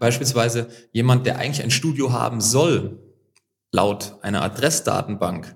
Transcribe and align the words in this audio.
Beispielsweise 0.00 0.68
jemand, 0.92 1.26
der 1.26 1.38
eigentlich 1.38 1.62
ein 1.62 1.70
Studio 1.70 2.10
haben 2.10 2.40
soll, 2.40 2.98
laut 3.70 4.16
einer 4.22 4.42
Adressdatenbank, 4.42 5.54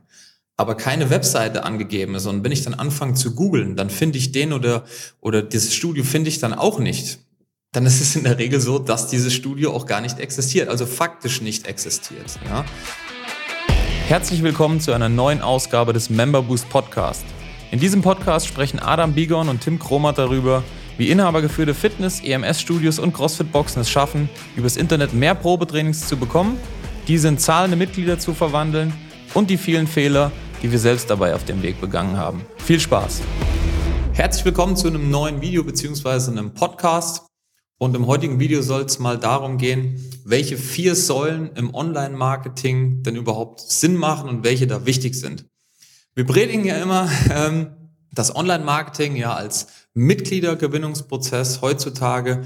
aber 0.58 0.76
keine 0.76 1.08
Webseite 1.08 1.64
angegeben 1.64 2.14
ist. 2.14 2.26
Und 2.26 2.44
wenn 2.44 2.52
ich 2.52 2.62
dann 2.62 2.74
anfange 2.74 3.14
zu 3.14 3.34
googeln, 3.34 3.74
dann 3.74 3.88
finde 3.88 4.18
ich 4.18 4.32
den 4.32 4.52
oder, 4.52 4.84
oder 5.22 5.42
dieses 5.42 5.74
Studio 5.74 6.04
finde 6.04 6.28
ich 6.28 6.40
dann 6.40 6.52
auch 6.52 6.78
nicht. 6.78 7.20
Dann 7.72 7.86
ist 7.86 8.02
es 8.02 8.16
in 8.16 8.24
der 8.24 8.38
Regel 8.38 8.60
so, 8.60 8.78
dass 8.78 9.08
dieses 9.08 9.32
Studio 9.32 9.72
auch 9.72 9.86
gar 9.86 10.02
nicht 10.02 10.20
existiert, 10.20 10.68
also 10.68 10.84
faktisch 10.84 11.40
nicht 11.40 11.66
existiert. 11.66 12.38
Ja? 12.44 12.66
Herzlich 14.08 14.42
willkommen 14.42 14.78
zu 14.78 14.92
einer 14.92 15.08
neuen 15.08 15.40
Ausgabe 15.40 15.94
des 15.94 16.10
Member 16.10 16.42
Boost 16.42 16.68
Podcast. 16.68 17.24
In 17.70 17.80
diesem 17.80 18.02
Podcast 18.02 18.46
sprechen 18.46 18.78
Adam 18.78 19.14
Bigon 19.14 19.48
und 19.48 19.62
Tim 19.62 19.78
Kromat 19.78 20.18
darüber, 20.18 20.62
wie 20.96 21.10
inhabergeführte 21.10 21.74
Fitness-, 21.74 22.20
EMS-Studios 22.22 22.98
und 22.98 23.12
CrossFit-Boxen 23.12 23.82
es 23.82 23.90
schaffen, 23.90 24.28
übers 24.56 24.76
Internet 24.76 25.12
mehr 25.12 25.34
Probetrainings 25.34 26.06
zu 26.06 26.16
bekommen, 26.16 26.58
diese 27.08 27.28
in 27.28 27.38
zahlende 27.38 27.76
Mitglieder 27.76 28.18
zu 28.18 28.34
verwandeln 28.34 28.92
und 29.34 29.50
die 29.50 29.56
vielen 29.56 29.86
Fehler, 29.86 30.30
die 30.62 30.70
wir 30.70 30.78
selbst 30.78 31.10
dabei 31.10 31.34
auf 31.34 31.44
dem 31.44 31.62
Weg 31.62 31.80
begangen 31.80 32.16
haben. 32.16 32.42
Viel 32.58 32.80
Spaß! 32.80 33.22
Herzlich 34.12 34.44
willkommen 34.44 34.76
zu 34.76 34.86
einem 34.86 35.10
neuen 35.10 35.40
Video 35.40 35.64
bzw. 35.64 36.30
einem 36.30 36.54
Podcast. 36.54 37.26
Und 37.78 37.96
im 37.96 38.06
heutigen 38.06 38.38
Video 38.38 38.62
soll 38.62 38.82
es 38.82 39.00
mal 39.00 39.18
darum 39.18 39.58
gehen, 39.58 40.00
welche 40.24 40.56
vier 40.56 40.94
Säulen 40.94 41.50
im 41.56 41.74
Online-Marketing 41.74 43.02
denn 43.02 43.16
überhaupt 43.16 43.60
Sinn 43.60 43.96
machen 43.96 44.28
und 44.28 44.44
welche 44.44 44.68
da 44.68 44.86
wichtig 44.86 45.16
sind. 45.16 45.44
Wir 46.14 46.24
predigen 46.24 46.64
ja 46.64 46.76
immer, 46.76 47.10
ähm, 47.30 47.83
dass 48.14 48.34
Online-Marketing 48.34 49.16
ja 49.16 49.34
als 49.34 49.66
Mitgliedergewinnungsprozess 49.94 51.60
heutzutage 51.62 52.42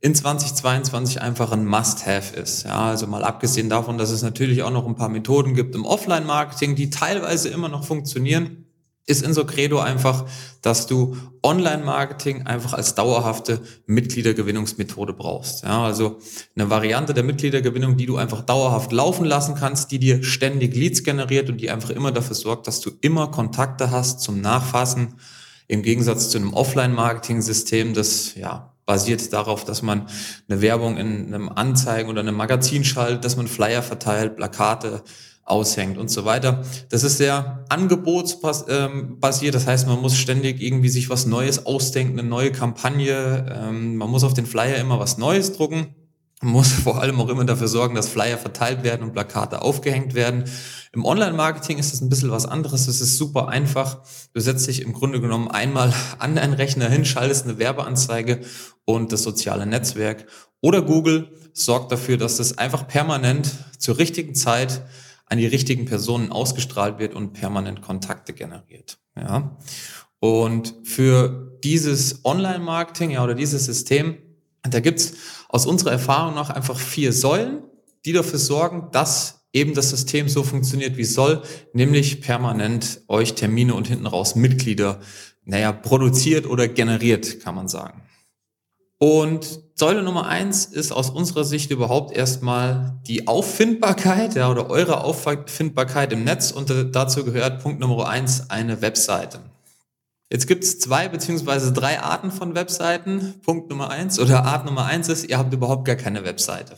in 0.00 0.14
2022 0.14 1.20
einfach 1.20 1.52
ein 1.52 1.64
Must-Have 1.64 2.36
ist. 2.36 2.64
Ja, 2.64 2.90
also 2.90 3.06
mal 3.06 3.24
abgesehen 3.24 3.68
davon, 3.68 3.98
dass 3.98 4.10
es 4.10 4.22
natürlich 4.22 4.62
auch 4.62 4.70
noch 4.70 4.86
ein 4.86 4.94
paar 4.94 5.08
Methoden 5.08 5.54
gibt 5.54 5.74
im 5.74 5.84
Offline-Marketing, 5.84 6.76
die 6.76 6.90
teilweise 6.90 7.48
immer 7.48 7.68
noch 7.68 7.84
funktionieren, 7.84 8.65
ist 9.06 9.22
in 9.22 9.32
so 9.32 9.44
Credo 9.44 9.78
einfach, 9.78 10.26
dass 10.62 10.86
du 10.86 11.16
Online-Marketing 11.42 12.46
einfach 12.46 12.72
als 12.72 12.96
dauerhafte 12.96 13.60
Mitgliedergewinnungsmethode 13.86 15.12
brauchst. 15.12 15.62
Ja, 15.62 15.84
also 15.84 16.18
eine 16.56 16.70
Variante 16.70 17.14
der 17.14 17.22
Mitgliedergewinnung, 17.22 17.96
die 17.96 18.06
du 18.06 18.16
einfach 18.16 18.42
dauerhaft 18.42 18.90
laufen 18.90 19.24
lassen 19.24 19.54
kannst, 19.54 19.92
die 19.92 20.00
dir 20.00 20.24
ständig 20.24 20.74
Leads 20.74 21.04
generiert 21.04 21.48
und 21.48 21.60
die 21.60 21.70
einfach 21.70 21.90
immer 21.90 22.10
dafür 22.10 22.34
sorgt, 22.34 22.66
dass 22.66 22.80
du 22.80 22.90
immer 23.00 23.28
Kontakte 23.30 23.92
hast 23.92 24.20
zum 24.20 24.40
Nachfassen, 24.40 25.14
im 25.68 25.82
Gegensatz 25.82 26.30
zu 26.30 26.38
einem 26.38 26.52
Offline-Marketing-System, 26.52 27.94
das 27.94 28.34
ja 28.34 28.72
basiert 28.86 29.32
darauf, 29.32 29.64
dass 29.64 29.82
man 29.82 30.06
eine 30.48 30.60
Werbung 30.62 30.96
in 30.96 31.34
einem 31.34 31.48
Anzeigen 31.48 32.08
oder 32.08 32.20
einem 32.20 32.36
Magazin 32.36 32.84
schaltet, 32.84 33.24
dass 33.24 33.36
man 33.36 33.48
Flyer 33.48 33.82
verteilt, 33.82 34.36
Plakate 34.36 35.02
aushängt 35.46 35.96
und 35.96 36.10
so 36.10 36.24
weiter. 36.24 36.62
Das 36.90 37.04
ist 37.04 37.16
sehr 37.16 37.64
angebotsbasiert, 37.68 39.54
das 39.54 39.66
heißt, 39.66 39.86
man 39.86 40.00
muss 40.00 40.16
ständig 40.16 40.60
irgendwie 40.60 40.88
sich 40.88 41.08
was 41.08 41.24
Neues 41.24 41.64
ausdenken, 41.64 42.18
eine 42.18 42.28
neue 42.28 42.52
Kampagne, 42.52 43.46
ähm, 43.56 43.96
man 43.96 44.10
muss 44.10 44.24
auf 44.24 44.34
den 44.34 44.46
Flyer 44.46 44.76
immer 44.76 44.98
was 44.98 45.18
Neues 45.18 45.52
drucken. 45.52 45.94
Man 46.42 46.52
muss 46.52 46.72
vor 46.84 47.00
allem 47.00 47.20
auch 47.20 47.28
immer 47.28 47.44
dafür 47.44 47.68
sorgen, 47.68 47.94
dass 47.94 48.08
Flyer 48.08 48.36
verteilt 48.36 48.82
werden 48.82 49.02
und 49.04 49.12
Plakate 49.12 49.62
aufgehängt 49.62 50.14
werden. 50.14 50.44
Im 50.92 51.04
Online-Marketing 51.04 51.78
ist 51.78 51.92
das 51.92 52.00
ein 52.00 52.08
bisschen 52.08 52.30
was 52.30 52.44
anderes. 52.44 52.88
Es 52.88 53.00
ist 53.00 53.16
super 53.16 53.48
einfach. 53.48 54.02
Du 54.34 54.40
setzt 54.40 54.66
dich 54.66 54.82
im 54.82 54.92
Grunde 54.92 55.20
genommen 55.20 55.48
einmal 55.48 55.94
an 56.18 56.34
deinen 56.34 56.54
Rechner 56.54 56.88
hin, 56.88 57.04
schaltest 57.04 57.44
eine 57.44 57.58
Werbeanzeige 57.58 58.40
und 58.84 59.12
das 59.12 59.22
soziale 59.22 59.64
Netzwerk 59.64 60.26
oder 60.60 60.82
Google 60.82 61.30
sorgt 61.52 61.92
dafür, 61.92 62.16
dass 62.16 62.36
das 62.36 62.58
einfach 62.58 62.88
permanent 62.88 63.50
zur 63.78 63.98
richtigen 63.98 64.34
Zeit 64.34 64.82
an 65.26 65.38
die 65.38 65.46
richtigen 65.46 65.84
Personen 65.84 66.32
ausgestrahlt 66.32 66.98
wird 66.98 67.14
und 67.14 67.32
permanent 67.32 67.82
Kontakte 67.82 68.32
generiert. 68.32 68.98
Ja. 69.16 69.56
Und 70.20 70.74
für 70.84 71.58
dieses 71.62 72.24
Online-Marketing 72.24 73.10
ja, 73.10 73.22
oder 73.22 73.34
dieses 73.34 73.66
System 73.66 74.16
da 74.70 74.80
gibt's 74.80 75.14
aus 75.48 75.66
unserer 75.66 75.92
Erfahrung 75.92 76.34
nach 76.34 76.50
einfach 76.50 76.78
vier 76.78 77.12
Säulen, 77.12 77.62
die 78.04 78.12
dafür 78.12 78.38
sorgen, 78.38 78.88
dass 78.92 79.46
eben 79.52 79.74
das 79.74 79.90
System 79.90 80.28
so 80.28 80.42
funktioniert, 80.42 80.96
wie 80.96 81.04
soll, 81.04 81.42
nämlich 81.72 82.20
permanent 82.20 83.02
euch 83.08 83.34
Termine 83.34 83.74
und 83.74 83.88
hinten 83.88 84.06
raus 84.06 84.34
Mitglieder, 84.34 85.00
naja, 85.44 85.72
produziert 85.72 86.46
oder 86.46 86.68
generiert, 86.68 87.40
kann 87.40 87.54
man 87.54 87.68
sagen. 87.68 88.02
Und 88.98 89.60
Säule 89.74 90.02
Nummer 90.02 90.26
eins 90.26 90.64
ist 90.64 90.90
aus 90.90 91.10
unserer 91.10 91.44
Sicht 91.44 91.70
überhaupt 91.70 92.16
erstmal 92.16 92.98
die 93.06 93.28
Auffindbarkeit, 93.28 94.34
ja, 94.34 94.50
oder 94.50 94.70
eure 94.70 95.04
Auffindbarkeit 95.04 96.12
im 96.14 96.24
Netz 96.24 96.50
und 96.50 96.72
dazu 96.94 97.24
gehört 97.24 97.62
Punkt 97.62 97.78
Nummer 97.80 98.08
eins 98.08 98.48
eine 98.48 98.80
Webseite. 98.80 99.40
Jetzt 100.30 100.46
gibt 100.46 100.64
es 100.64 100.80
zwei 100.80 101.08
beziehungsweise 101.08 101.72
drei 101.72 102.00
Arten 102.00 102.32
von 102.32 102.54
Webseiten. 102.54 103.34
Punkt 103.44 103.68
Nummer 103.70 103.90
eins 103.90 104.18
oder 104.18 104.44
Art 104.44 104.64
Nummer 104.64 104.86
eins 104.86 105.08
ist, 105.08 105.28
ihr 105.28 105.36
habt 105.38 105.52
überhaupt 105.52 105.84
gar 105.84 105.96
keine 105.96 106.24
Webseite. 106.24 106.76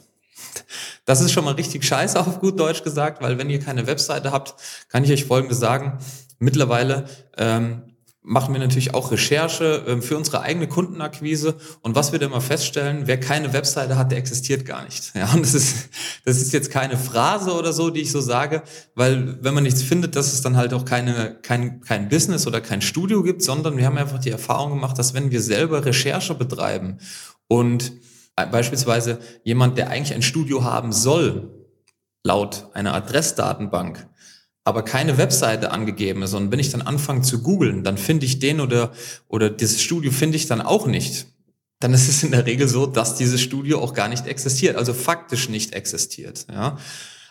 Das 1.04 1.20
ist 1.20 1.32
schon 1.32 1.44
mal 1.44 1.54
richtig 1.54 1.84
scheiße 1.84 2.18
auf 2.18 2.40
gut 2.40 2.58
Deutsch 2.58 2.82
gesagt, 2.82 3.22
weil 3.22 3.38
wenn 3.38 3.48
ihr 3.48 3.60
keine 3.60 3.86
Webseite 3.86 4.32
habt, 4.32 4.54
kann 4.88 5.04
ich 5.04 5.12
euch 5.12 5.24
Folgendes 5.24 5.60
sagen. 5.60 5.98
Mittlerweile 6.38 7.06
ähm, 7.36 7.87
machen 8.28 8.52
wir 8.52 8.60
natürlich 8.60 8.92
auch 8.92 9.10
Recherche 9.10 9.84
ähm, 9.86 10.02
für 10.02 10.16
unsere 10.16 10.42
eigene 10.42 10.68
Kundenakquise. 10.68 11.56
Und 11.80 11.96
was 11.96 12.12
wir 12.12 12.18
da 12.18 12.26
immer 12.26 12.42
feststellen, 12.42 13.06
wer 13.06 13.18
keine 13.18 13.54
Webseite 13.54 13.96
hat, 13.96 14.12
der 14.12 14.18
existiert 14.18 14.66
gar 14.66 14.84
nicht. 14.84 15.12
Ja, 15.14 15.32
und 15.32 15.42
das 15.42 15.54
ist, 15.54 15.88
das 16.24 16.36
ist 16.36 16.52
jetzt 16.52 16.70
keine 16.70 16.98
Phrase 16.98 17.52
oder 17.52 17.72
so, 17.72 17.88
die 17.88 18.02
ich 18.02 18.12
so 18.12 18.20
sage, 18.20 18.62
weil 18.94 19.38
wenn 19.42 19.54
man 19.54 19.64
nichts 19.64 19.82
findet, 19.82 20.14
dass 20.14 20.32
es 20.32 20.42
dann 20.42 20.56
halt 20.56 20.74
auch 20.74 20.84
keine, 20.84 21.38
kein, 21.42 21.80
kein 21.80 22.08
Business 22.08 22.46
oder 22.46 22.60
kein 22.60 22.82
Studio 22.82 23.22
gibt, 23.22 23.42
sondern 23.42 23.78
wir 23.78 23.86
haben 23.86 23.96
einfach 23.96 24.18
die 24.18 24.30
Erfahrung 24.30 24.70
gemacht, 24.70 24.98
dass 24.98 25.14
wenn 25.14 25.30
wir 25.30 25.40
selber 25.40 25.84
Recherche 25.84 26.34
betreiben 26.34 26.98
und 27.48 27.92
beispielsweise 28.36 29.18
jemand, 29.42 29.78
der 29.78 29.88
eigentlich 29.88 30.14
ein 30.14 30.22
Studio 30.22 30.64
haben 30.64 30.92
soll, 30.92 31.66
laut 32.22 32.68
einer 32.74 32.94
Adressdatenbank, 32.94 34.06
aber 34.68 34.82
keine 34.82 35.16
Webseite 35.16 35.70
angegeben 35.70 36.22
ist. 36.22 36.34
Und 36.34 36.52
wenn 36.52 36.58
ich 36.58 36.68
dann 36.68 36.82
anfange 36.82 37.22
zu 37.22 37.40
googeln, 37.40 37.84
dann 37.84 37.96
finde 37.96 38.26
ich 38.26 38.38
den 38.38 38.60
oder, 38.60 38.92
oder 39.26 39.48
dieses 39.48 39.80
Studio 39.80 40.12
finde 40.12 40.36
ich 40.36 40.46
dann 40.46 40.60
auch 40.60 40.86
nicht. 40.86 41.26
Dann 41.80 41.94
ist 41.94 42.06
es 42.06 42.22
in 42.22 42.32
der 42.32 42.44
Regel 42.44 42.68
so, 42.68 42.84
dass 42.84 43.14
dieses 43.14 43.40
Studio 43.40 43.80
auch 43.80 43.94
gar 43.94 44.08
nicht 44.08 44.26
existiert, 44.26 44.76
also 44.76 44.92
faktisch 44.92 45.48
nicht 45.48 45.72
existiert. 45.72 46.44
Ja. 46.50 46.76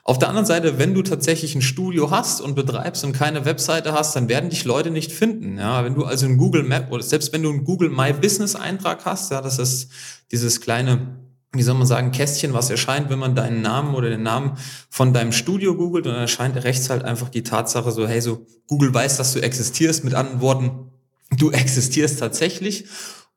Auf 0.03 0.17
der 0.17 0.29
anderen 0.29 0.47
Seite, 0.47 0.79
wenn 0.79 0.95
du 0.95 1.03
tatsächlich 1.03 1.53
ein 1.53 1.61
Studio 1.61 2.09
hast 2.09 2.41
und 2.41 2.55
betreibst 2.55 3.03
und 3.03 3.13
keine 3.13 3.45
Webseite 3.45 3.93
hast, 3.93 4.15
dann 4.15 4.29
werden 4.29 4.49
dich 4.49 4.65
Leute 4.65 4.89
nicht 4.89 5.11
finden. 5.11 5.59
Ja, 5.59 5.83
wenn 5.85 5.93
du 5.93 6.05
also 6.05 6.25
ein 6.25 6.37
Google 6.37 6.63
Map 6.63 6.91
oder 6.91 7.03
selbst 7.03 7.33
wenn 7.33 7.43
du 7.43 7.51
einen 7.51 7.65
Google 7.65 7.89
My 7.89 8.13
Business 8.13 8.55
Eintrag 8.55 9.05
hast, 9.05 9.29
ja, 9.29 9.41
das 9.41 9.59
ist 9.59 9.91
dieses 10.31 10.59
kleine 10.59 11.19
wie 11.53 11.63
soll 11.63 11.75
man 11.75 11.87
sagen, 11.87 12.11
Kästchen, 12.11 12.53
was 12.53 12.69
erscheint, 12.69 13.09
wenn 13.09 13.19
man 13.19 13.35
deinen 13.35 13.61
Namen 13.61 13.95
oder 13.95 14.09
den 14.09 14.23
Namen 14.23 14.57
von 14.89 15.13
deinem 15.13 15.31
Studio 15.31 15.75
googelt 15.75 16.05
und 16.05 16.13
dann 16.13 16.21
erscheint 16.21 16.61
rechts 16.63 16.89
halt 16.89 17.03
einfach 17.03 17.29
die 17.29 17.43
Tatsache 17.43 17.91
so, 17.91 18.07
hey, 18.07 18.21
so 18.21 18.45
Google 18.67 18.93
weiß, 18.93 19.17
dass 19.17 19.33
du 19.33 19.39
existierst, 19.39 20.03
mit 20.03 20.13
anderen 20.13 20.41
Worten, 20.41 20.91
du 21.37 21.51
existierst 21.51 22.19
tatsächlich. 22.19 22.85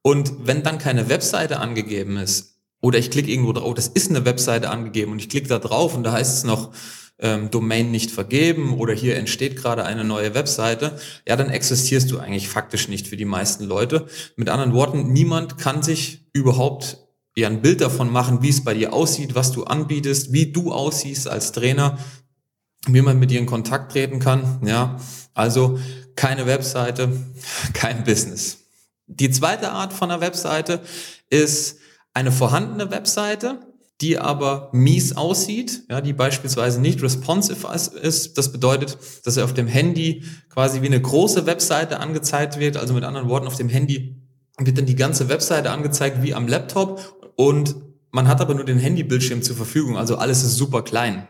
Und 0.02 0.32
wenn 0.46 0.62
dann 0.62 0.78
keine 0.78 1.08
Webseite 1.08 1.60
angegeben 1.60 2.16
ist, 2.16 2.56
oder 2.82 2.98
ich 2.98 3.10
klicke 3.10 3.30
irgendwo 3.30 3.52
drauf, 3.52 3.74
das 3.74 3.88
ist 3.88 4.10
eine 4.10 4.24
Webseite 4.24 4.70
angegeben 4.70 5.12
und 5.12 5.18
ich 5.18 5.28
klicke 5.28 5.48
da 5.48 5.58
drauf 5.58 5.94
und 5.94 6.02
da 6.02 6.12
heißt 6.12 6.38
es 6.38 6.44
noch, 6.44 6.72
ähm, 7.20 7.50
Domain 7.50 7.90
nicht 7.90 8.10
vergeben 8.10 8.74
oder 8.78 8.94
hier 8.94 9.16
entsteht 9.16 9.56
gerade 9.56 9.84
eine 9.84 10.04
neue 10.04 10.34
Webseite, 10.34 10.98
ja, 11.28 11.36
dann 11.36 11.50
existierst 11.50 12.10
du 12.10 12.18
eigentlich 12.18 12.48
faktisch 12.48 12.88
nicht 12.88 13.06
für 13.06 13.18
die 13.18 13.26
meisten 13.26 13.64
Leute. 13.64 14.06
Mit 14.36 14.48
anderen 14.48 14.72
Worten, 14.72 15.12
niemand 15.12 15.58
kann 15.58 15.82
sich 15.82 16.24
überhaupt 16.32 16.98
dir 17.36 17.46
ein 17.46 17.62
Bild 17.62 17.80
davon 17.80 18.10
machen, 18.10 18.42
wie 18.42 18.48
es 18.48 18.64
bei 18.64 18.74
dir 18.74 18.92
aussieht, 18.92 19.34
was 19.34 19.52
du 19.52 19.64
anbietest, 19.64 20.32
wie 20.32 20.52
du 20.52 20.72
aussiehst 20.72 21.28
als 21.28 21.52
Trainer, 21.52 21.98
wie 22.86 23.02
man 23.02 23.18
mit 23.18 23.30
dir 23.30 23.38
in 23.38 23.46
Kontakt 23.46 23.92
treten 23.92 24.18
kann. 24.18 24.60
Ja, 24.64 24.96
also 25.34 25.78
keine 26.16 26.46
Webseite, 26.46 27.10
kein 27.72 28.04
Business. 28.04 28.58
Die 29.06 29.30
zweite 29.30 29.70
Art 29.72 29.92
von 29.92 30.10
einer 30.10 30.20
Webseite 30.20 30.80
ist 31.30 31.78
eine 32.14 32.32
vorhandene 32.32 32.90
Webseite, 32.90 33.60
die 34.00 34.18
aber 34.18 34.70
mies 34.72 35.16
aussieht, 35.16 35.82
ja, 35.90 36.00
die 36.00 36.12
beispielsweise 36.12 36.80
nicht 36.80 37.02
responsive 37.02 37.68
ist. 38.00 38.38
Das 38.38 38.50
bedeutet, 38.50 38.96
dass 39.24 39.36
er 39.36 39.44
auf 39.44 39.52
dem 39.52 39.66
Handy 39.66 40.24
quasi 40.48 40.80
wie 40.80 40.86
eine 40.86 41.00
große 41.00 41.44
Webseite 41.46 42.00
angezeigt 42.00 42.58
wird. 42.58 42.76
Also 42.76 42.94
mit 42.94 43.04
anderen 43.04 43.28
Worten, 43.28 43.46
auf 43.46 43.56
dem 43.56 43.68
Handy 43.68 44.16
wird 44.58 44.78
dann 44.78 44.86
die 44.86 44.96
ganze 44.96 45.28
Webseite 45.28 45.70
angezeigt 45.70 46.22
wie 46.22 46.34
am 46.34 46.48
Laptop 46.48 47.19
und 47.40 47.74
man 48.10 48.28
hat 48.28 48.42
aber 48.42 48.54
nur 48.54 48.66
den 48.66 48.78
Handybildschirm 48.78 49.40
zur 49.40 49.56
Verfügung, 49.56 49.96
also 49.96 50.16
alles 50.16 50.42
ist 50.42 50.56
super 50.56 50.82
klein. 50.82 51.26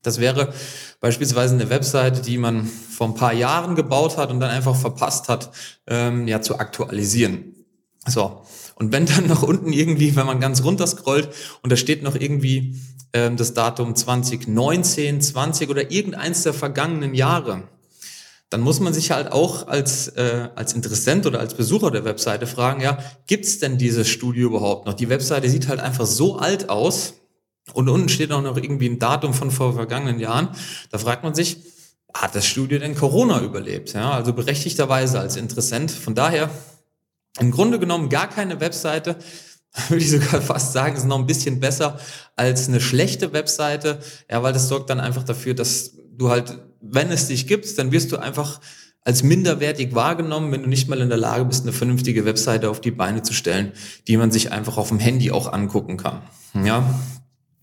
Das 0.00 0.18
wäre 0.18 0.54
beispielsweise 1.00 1.54
eine 1.54 1.68
Webseite, 1.68 2.22
die 2.22 2.38
man 2.38 2.64
vor 2.64 3.08
ein 3.08 3.14
paar 3.14 3.34
Jahren 3.34 3.74
gebaut 3.74 4.16
hat 4.16 4.30
und 4.30 4.40
dann 4.40 4.48
einfach 4.48 4.74
verpasst 4.74 5.28
hat, 5.28 5.50
ähm, 5.86 6.26
ja 6.26 6.40
zu 6.40 6.58
aktualisieren. 6.58 7.56
So. 8.06 8.40
Und 8.76 8.90
wenn 8.92 9.04
dann 9.04 9.26
noch 9.26 9.42
unten 9.42 9.74
irgendwie, 9.74 10.16
wenn 10.16 10.24
man 10.24 10.40
ganz 10.40 10.64
runter 10.64 10.86
scrollt 10.86 11.28
und 11.60 11.70
da 11.70 11.76
steht 11.76 12.02
noch 12.02 12.14
irgendwie 12.14 12.80
ähm, 13.12 13.36
das 13.36 13.52
Datum 13.52 13.94
2019, 13.94 15.20
20 15.20 15.68
oder 15.68 15.90
irgendeins 15.90 16.42
der 16.42 16.54
vergangenen 16.54 17.12
Jahre, 17.12 17.64
dann 18.50 18.60
muss 18.60 18.80
man 18.80 18.92
sich 18.92 19.12
halt 19.12 19.30
auch 19.30 19.68
als, 19.68 20.08
äh, 20.08 20.48
als 20.56 20.72
Interessent 20.72 21.24
oder 21.24 21.38
als 21.38 21.54
Besucher 21.54 21.92
der 21.92 22.04
Webseite 22.04 22.48
fragen, 22.48 22.80
ja, 22.80 22.98
gibt's 23.26 23.60
denn 23.60 23.78
dieses 23.78 24.08
Studio 24.08 24.48
überhaupt 24.48 24.86
noch? 24.86 24.94
Die 24.94 25.08
Webseite 25.08 25.48
sieht 25.48 25.68
halt 25.68 25.78
einfach 25.78 26.06
so 26.06 26.36
alt 26.36 26.68
aus 26.68 27.14
und 27.72 27.88
unten 27.88 28.08
steht 28.08 28.32
auch 28.32 28.42
noch 28.42 28.56
irgendwie 28.56 28.88
ein 28.88 28.98
Datum 28.98 29.34
von 29.34 29.52
vor 29.52 29.74
vergangenen 29.74 30.18
Jahren. 30.18 30.48
Da 30.90 30.98
fragt 30.98 31.22
man 31.22 31.32
sich, 31.32 31.58
hat 32.12 32.34
das 32.34 32.44
Studio 32.44 32.80
denn 32.80 32.96
Corona 32.96 33.40
überlebt? 33.40 33.92
Ja, 33.92 34.10
also 34.10 34.32
berechtigterweise 34.32 35.20
als 35.20 35.36
Interessent. 35.36 35.92
Von 35.92 36.16
daher 36.16 36.50
im 37.38 37.52
Grunde 37.52 37.78
genommen 37.78 38.08
gar 38.08 38.28
keine 38.28 38.60
Webseite, 38.60 39.16
würde 39.88 40.02
ich 40.02 40.10
sogar 40.10 40.42
fast 40.42 40.72
sagen, 40.72 40.96
ist 40.96 41.04
noch 41.04 41.20
ein 41.20 41.26
bisschen 41.26 41.60
besser 41.60 42.00
als 42.34 42.66
eine 42.66 42.80
schlechte 42.80 43.32
Webseite, 43.32 44.00
ja, 44.28 44.42
weil 44.42 44.52
das 44.52 44.66
sorgt 44.66 44.90
dann 44.90 44.98
einfach 44.98 45.22
dafür, 45.22 45.54
dass 45.54 45.92
du 46.20 46.30
halt 46.30 46.60
wenn 46.80 47.10
es 47.10 47.28
dich 47.28 47.46
gibt, 47.46 47.78
dann 47.78 47.92
wirst 47.92 48.12
du 48.12 48.16
einfach 48.16 48.60
als 49.02 49.22
minderwertig 49.22 49.94
wahrgenommen, 49.94 50.52
wenn 50.52 50.62
du 50.62 50.68
nicht 50.68 50.88
mal 50.88 51.00
in 51.00 51.08
der 51.08 51.18
Lage 51.18 51.44
bist, 51.44 51.62
eine 51.62 51.72
vernünftige 51.72 52.24
Webseite 52.24 52.68
auf 52.70 52.80
die 52.80 52.90
Beine 52.90 53.22
zu 53.22 53.32
stellen, 53.32 53.72
die 54.08 54.16
man 54.16 54.30
sich 54.30 54.52
einfach 54.52 54.76
auf 54.76 54.88
dem 54.88 54.98
Handy 54.98 55.30
auch 55.30 55.52
angucken 55.52 55.96
kann. 55.96 56.22
Ja. 56.64 56.94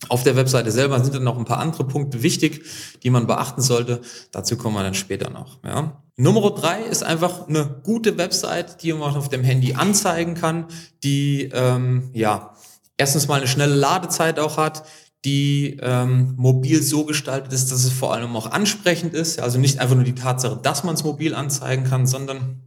Auf 0.09 0.23
der 0.23 0.35
Webseite 0.35 0.71
selber 0.71 1.03
sind 1.03 1.15
dann 1.15 1.23
noch 1.23 1.37
ein 1.37 1.45
paar 1.45 1.59
andere 1.59 1.83
Punkte 1.83 2.21
wichtig, 2.23 2.63
die 3.03 3.09
man 3.09 3.27
beachten 3.27 3.61
sollte. 3.61 4.01
Dazu 4.31 4.55
kommen 4.55 4.75
wir 4.75 4.83
dann 4.83 4.93
später 4.93 5.29
noch. 5.29 5.59
Ja. 5.63 6.01
Nummer 6.15 6.51
drei 6.51 6.81
ist 6.81 7.03
einfach 7.03 7.47
eine 7.47 7.81
gute 7.83 8.17
Website, 8.17 8.81
die 8.81 8.93
man 8.93 9.15
auf 9.15 9.29
dem 9.29 9.43
Handy 9.43 9.73
anzeigen 9.73 10.35
kann, 10.35 10.65
die 11.03 11.49
ähm, 11.53 12.09
ja 12.13 12.55
erstens 12.97 13.27
mal 13.27 13.35
eine 13.35 13.47
schnelle 13.47 13.75
Ladezeit 13.75 14.39
auch 14.39 14.57
hat, 14.57 14.83
die 15.25 15.77
ähm, 15.81 16.33
mobil 16.37 16.81
so 16.83 17.05
gestaltet 17.05 17.51
ist, 17.51 17.71
dass 17.71 17.83
es 17.83 17.91
vor 17.91 18.13
allem 18.13 18.35
auch 18.35 18.51
ansprechend 18.51 19.13
ist. 19.13 19.39
Also 19.39 19.59
nicht 19.59 19.79
einfach 19.79 19.95
nur 19.95 20.03
die 20.03 20.15
Tatsache, 20.15 20.59
dass 20.61 20.83
man 20.83 20.95
es 20.95 21.03
mobil 21.03 21.33
anzeigen 21.35 21.83
kann, 21.83 22.05
sondern 22.05 22.61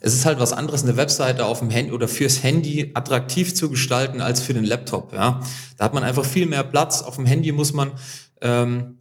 es 0.00 0.12
ist 0.12 0.26
halt 0.26 0.38
was 0.38 0.52
anderes, 0.52 0.82
eine 0.82 0.98
Webseite 0.98 1.46
auf 1.46 1.60
dem 1.60 1.70
Handy 1.70 1.92
oder 1.92 2.08
fürs 2.08 2.42
Handy 2.42 2.90
attraktiv 2.92 3.54
zu 3.54 3.70
gestalten 3.70 4.20
als 4.20 4.42
für 4.42 4.52
den 4.52 4.64
Laptop. 4.64 5.14
Ja, 5.14 5.40
da 5.78 5.84
hat 5.84 5.94
man 5.94 6.02
einfach 6.02 6.26
viel 6.26 6.44
mehr 6.44 6.64
Platz. 6.64 7.00
Auf 7.00 7.16
dem 7.16 7.24
Handy 7.24 7.52
muss 7.52 7.72
man 7.72 7.92
ähm, 8.42 8.98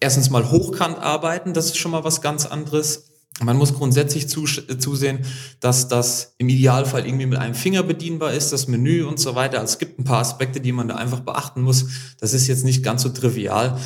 erstens 0.00 0.30
mal 0.30 0.50
hochkant 0.50 0.98
arbeiten, 0.98 1.52
das 1.52 1.66
ist 1.66 1.76
schon 1.76 1.90
mal 1.90 2.04
was 2.04 2.22
ganz 2.22 2.46
anderes. 2.46 3.15
Man 3.42 3.58
muss 3.58 3.74
grundsätzlich 3.74 4.28
zusehen, 4.28 5.18
dass 5.60 5.88
das 5.88 6.34
im 6.38 6.48
Idealfall 6.48 7.06
irgendwie 7.06 7.26
mit 7.26 7.38
einem 7.38 7.54
Finger 7.54 7.82
bedienbar 7.82 8.32
ist, 8.32 8.50
das 8.50 8.66
Menü 8.66 9.04
und 9.04 9.20
so 9.20 9.34
weiter. 9.34 9.60
Also 9.60 9.72
es 9.72 9.78
gibt 9.78 9.98
ein 9.98 10.04
paar 10.04 10.20
Aspekte, 10.20 10.60
die 10.60 10.72
man 10.72 10.88
da 10.88 10.96
einfach 10.96 11.20
beachten 11.20 11.60
muss. 11.60 11.86
Das 12.18 12.32
ist 12.32 12.46
jetzt 12.46 12.64
nicht 12.64 12.82
ganz 12.82 13.02
so 13.02 13.10
trivial, 13.10 13.78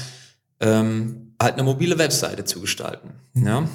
ähm, 0.61 1.35
halt 1.41 1.55
eine 1.55 1.65
mobile 1.65 1.99
Webseite 1.99 2.45
zu 2.45 2.61
gestalten. 2.61 3.15
Ja. 3.35 3.69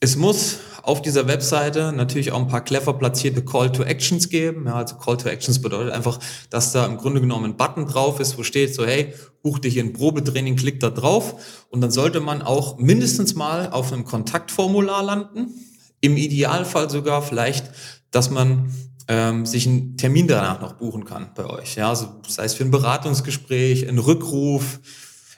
Es 0.00 0.16
muss 0.16 0.58
auf 0.82 1.02
dieser 1.02 1.28
Webseite 1.28 1.92
natürlich 1.92 2.32
auch 2.32 2.40
ein 2.40 2.48
paar 2.48 2.64
clever 2.64 2.94
platzierte 2.94 3.44
Call 3.44 3.70
to 3.70 3.82
Actions 3.82 4.28
geben. 4.28 4.66
Ja, 4.66 4.74
also 4.74 4.96
Call 4.96 5.16
to 5.16 5.28
Actions 5.28 5.60
bedeutet 5.60 5.92
einfach, 5.92 6.18
dass 6.48 6.72
da 6.72 6.86
im 6.86 6.96
Grunde 6.96 7.20
genommen 7.20 7.44
ein 7.44 7.56
Button 7.56 7.86
drauf 7.86 8.20
ist, 8.20 8.38
wo 8.38 8.42
steht 8.42 8.74
so, 8.74 8.86
hey, 8.86 9.14
buch 9.42 9.58
dir 9.58 9.70
hier 9.70 9.84
ein 9.84 9.92
Probetraining, 9.92 10.56
klick 10.56 10.80
da 10.80 10.90
drauf. 10.90 11.64
Und 11.68 11.80
dann 11.80 11.90
sollte 11.90 12.20
man 12.20 12.42
auch 12.42 12.78
mindestens 12.78 13.34
mal 13.34 13.70
auf 13.70 13.92
einem 13.92 14.04
Kontaktformular 14.04 15.02
landen. 15.02 15.48
Im 16.00 16.16
Idealfall 16.16 16.88
sogar 16.88 17.22
vielleicht, 17.22 17.70
dass 18.10 18.30
man 18.30 18.72
ähm, 19.08 19.44
sich 19.44 19.66
einen 19.66 19.96
Termin 19.96 20.28
danach 20.28 20.60
noch 20.60 20.74
buchen 20.74 21.04
kann 21.04 21.30
bei 21.34 21.44
euch. 21.44 21.76
Ja, 21.76 21.90
also 21.90 22.08
sei 22.26 22.44
es 22.44 22.54
für 22.54 22.64
ein 22.64 22.70
Beratungsgespräch, 22.70 23.88
ein 23.88 23.98
Rückruf, 23.98 24.80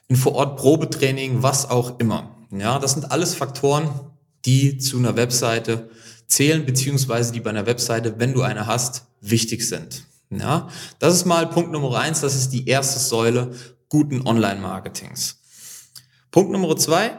ein 0.08 0.16
Vor-Ort-Probetraining, 0.16 1.42
was 1.42 1.68
auch 1.68 1.98
immer. 1.98 2.36
Ja, 2.50 2.78
das 2.78 2.92
sind 2.92 3.10
alles 3.10 3.34
Faktoren, 3.34 3.88
die 4.44 4.78
zu 4.78 4.98
einer 4.98 5.16
Webseite 5.16 5.90
zählen, 6.26 6.64
beziehungsweise 6.64 7.32
die 7.32 7.40
bei 7.40 7.50
einer 7.50 7.66
Webseite, 7.66 8.18
wenn 8.18 8.32
du 8.32 8.42
eine 8.42 8.66
hast, 8.66 9.06
wichtig 9.20 9.66
sind. 9.68 10.04
Ja, 10.30 10.68
das 10.98 11.14
ist 11.14 11.26
mal 11.26 11.46
Punkt 11.46 11.72
Nummer 11.72 11.98
eins. 11.98 12.20
Das 12.20 12.34
ist 12.34 12.50
die 12.50 12.66
erste 12.66 12.98
Säule 12.98 13.52
guten 13.88 14.26
Online-Marketings. 14.26 15.38
Punkt 16.30 16.50
Nummer 16.50 16.74
zwei 16.76 17.18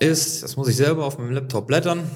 ist, 0.00 0.42
das 0.42 0.56
muss 0.56 0.68
ich 0.68 0.76
selber 0.76 1.04
auf 1.04 1.18
meinem 1.18 1.30
Laptop 1.30 1.68
blättern, 1.68 2.10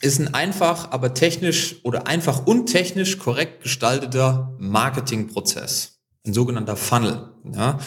ist 0.00 0.18
ein 0.18 0.34
einfach, 0.34 0.90
aber 0.90 1.14
technisch 1.14 1.76
oder 1.84 2.08
einfach 2.08 2.46
und 2.46 2.66
technisch 2.66 3.18
korrekt 3.18 3.62
gestalteter 3.62 4.54
Marketingprozess. 4.58 6.00
Ein 6.26 6.34
sogenannter 6.34 6.76
Funnel. 6.76 7.30
Ja. 7.54 7.78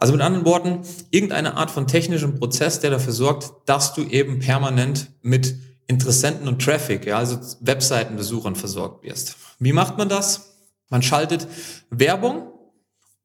Also 0.00 0.14
mit 0.14 0.22
anderen 0.22 0.46
Worten, 0.46 0.80
irgendeine 1.10 1.58
Art 1.58 1.70
von 1.70 1.86
technischem 1.86 2.38
Prozess, 2.38 2.80
der 2.80 2.90
dafür 2.90 3.12
sorgt, 3.12 3.52
dass 3.66 3.92
du 3.92 4.02
eben 4.02 4.38
permanent 4.38 5.12
mit 5.20 5.54
Interessenten 5.86 6.48
und 6.48 6.62
Traffic, 6.62 7.04
ja, 7.04 7.18
also 7.18 7.38
Webseitenbesuchern 7.60 8.56
versorgt 8.56 9.04
wirst. 9.04 9.36
Wie 9.58 9.74
macht 9.74 9.98
man 9.98 10.08
das? 10.08 10.56
Man 10.88 11.02
schaltet 11.02 11.46
Werbung, 11.90 12.50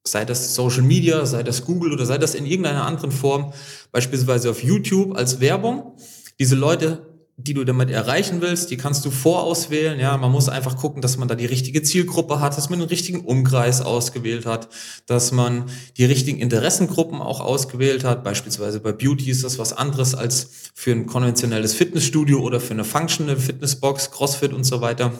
sei 0.03 0.25
das 0.25 0.53
Social 0.53 0.81
Media, 0.81 1.25
sei 1.25 1.43
das 1.43 1.63
Google 1.63 1.93
oder 1.93 2.05
sei 2.05 2.17
das 2.17 2.35
in 2.35 2.45
irgendeiner 2.45 2.85
anderen 2.85 3.11
Form, 3.11 3.53
beispielsweise 3.93 4.49
auf 4.49 4.61
YouTube 4.61 5.15
als 5.15 5.39
Werbung. 5.39 5.95
Diese 6.39 6.55
Leute 6.55 7.14
die 7.37 7.53
du 7.53 7.65
damit 7.65 7.89
erreichen 7.89 8.39
willst, 8.39 8.71
die 8.71 8.77
kannst 8.77 9.03
du 9.03 9.11
vorauswählen. 9.11 9.99
Ja, 9.99 10.15
man 10.15 10.31
muss 10.31 10.47
einfach 10.47 10.77
gucken, 10.77 11.01
dass 11.01 11.17
man 11.17 11.27
da 11.27 11.35
die 11.35 11.45
richtige 11.45 11.83
Zielgruppe 11.83 12.39
hat, 12.39 12.57
dass 12.57 12.69
man 12.69 12.79
den 12.79 12.87
richtigen 12.87 13.25
Umkreis 13.25 13.81
ausgewählt 13.81 14.45
hat, 14.45 14.69
dass 15.05 15.33
man 15.33 15.65
die 15.97 16.05
richtigen 16.05 16.39
Interessengruppen 16.39 17.21
auch 17.21 17.41
ausgewählt 17.41 18.05
hat. 18.05 18.23
Beispielsweise 18.23 18.79
bei 18.79 18.93
Beauty 18.93 19.29
ist 19.29 19.43
das 19.43 19.59
was 19.59 19.73
anderes 19.73 20.15
als 20.15 20.49
für 20.73 20.91
ein 20.91 21.07
konventionelles 21.07 21.73
Fitnessstudio 21.73 22.39
oder 22.39 22.61
für 22.61 22.73
eine 22.73 22.85
Functional 22.85 23.35
Fitnessbox, 23.35 24.11
Crossfit 24.11 24.53
und 24.53 24.63
so 24.63 24.79
weiter. 24.79 25.11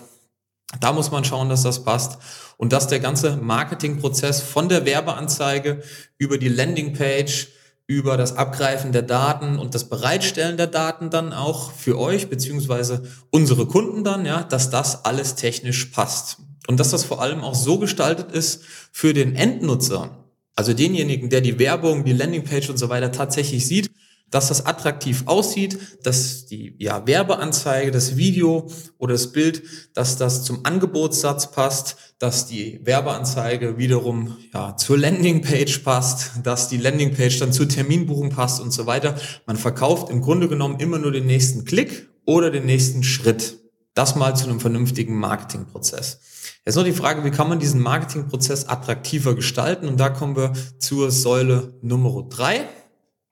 Da 0.80 0.94
muss 0.94 1.12
man 1.12 1.26
schauen, 1.26 1.50
dass 1.50 1.64
das 1.64 1.84
passt 1.84 2.18
und 2.58 2.72
dass 2.72 2.88
der 2.88 3.00
ganze 3.02 3.36
Marketingprozess 3.38 4.42
von 4.42 4.70
der 4.70 4.86
Werbeanzeige 4.86 5.82
über 6.18 6.38
die 6.38 6.50
Landingpage 6.50 7.50
über 7.88 8.18
das 8.18 8.36
Abgreifen 8.36 8.92
der 8.92 9.04
Daten 9.04 9.60
und 9.60 9.76
das 9.76 9.90
Bereitstellen 9.90 10.58
der 10.58 10.68
Daten 10.68 11.10
dann 11.10 11.34
auch 11.34 11.72
für 11.72 12.00
euch 12.00 12.30
beziehungsweise 12.30 13.04
unsere 13.30 13.68
Kunden 13.68 14.04
dann, 14.04 14.26
ja, 14.26 14.44
dass 14.44 14.72
das 14.72 15.06
alles 15.06 15.36
technisch 15.36 15.86
passt. 15.86 16.38
Und 16.68 16.80
dass 16.80 16.90
das 16.90 17.04
vor 17.04 17.22
allem 17.22 17.42
auch 17.42 17.54
so 17.54 17.78
gestaltet 17.78 18.32
ist 18.32 18.64
für 18.92 19.14
den 19.14 19.36
Endnutzer, 19.36 20.26
also 20.56 20.74
denjenigen, 20.74 21.30
der 21.30 21.42
die 21.42 21.60
Werbung, 21.60 22.06
die 22.06 22.14
Landingpage 22.14 22.70
und 22.70 22.78
so 22.78 22.90
weiter 22.90 23.12
tatsächlich 23.12 23.68
sieht, 23.68 23.92
dass 24.32 24.48
das 24.48 24.66
attraktiv 24.66 25.24
aussieht, 25.28 25.78
dass 26.04 26.46
die 26.46 26.76
ja, 26.80 27.06
Werbeanzeige, 27.06 27.92
das 27.92 28.18
Video 28.18 28.68
oder 28.98 29.14
das 29.14 29.32
Bild, 29.32 29.64
dass 29.94 30.18
das 30.18 30.44
zum 30.44 30.66
Angebotssatz 30.66 31.52
passt, 31.52 31.96
dass 32.20 32.48
die 32.48 32.80
Werbeanzeige 32.84 33.78
wiederum 33.78 34.38
ja, 34.54 34.76
zur 34.78 34.98
Landingpage 34.98 35.80
passt, 35.80 36.32
dass 36.44 36.70
die 36.70 36.78
Landingpage 36.78 37.40
dann 37.40 37.54
zur 37.54 37.70
Terminbuchung 37.70 38.30
passt 38.30 38.60
und 38.60 38.72
so 38.72 38.86
weiter. 38.86 39.16
Man 39.46 39.58
verkauft 39.58 40.10
im 40.10 40.22
Grunde 40.22 40.48
genommen 40.48 40.80
immer 40.80 40.98
nur 40.98 41.12
den 41.12 41.28
nächsten 41.28 41.66
Klick 41.66 42.10
oder 42.26 42.50
den 42.52 42.66
nächsten 42.66 43.04
Schritt. 43.04 43.60
Das 43.94 44.16
mal 44.16 44.36
zu 44.36 44.46
einem 44.46 44.60
vernünftigen 44.60 45.16
Marketingprozess. 45.16 46.20
Jetzt 46.66 46.76
noch 46.76 46.84
die 46.84 46.92
Frage, 46.92 47.24
wie 47.24 47.32
kann 47.32 47.48
man 47.48 47.60
diesen 47.60 47.82
Marketingprozess 47.82 48.66
attraktiver 48.66 49.36
gestalten? 49.36 49.88
Und 49.88 49.98
da 50.00 50.10
kommen 50.10 50.36
wir 50.36 50.52
zur 50.80 51.12
Säule 51.12 51.78
Nummer 51.82 52.24
drei 52.28 52.68